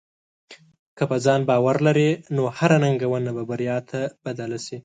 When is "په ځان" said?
1.09-1.41